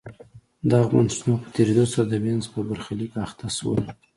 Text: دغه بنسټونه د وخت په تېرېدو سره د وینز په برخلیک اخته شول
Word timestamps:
دغه 0.71 0.85
بنسټونه 0.93 1.35
د 1.35 1.35
وخت 1.35 1.43
په 1.43 1.49
تېرېدو 1.55 1.83
سره 1.93 2.05
د 2.07 2.13
وینز 2.23 2.45
په 2.53 2.59
برخلیک 2.69 3.11
اخته 3.25 3.47
شول 3.57 3.79